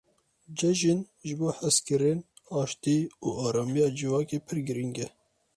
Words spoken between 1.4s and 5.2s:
hezkirin, aştî û aramiya civakê pir giring e.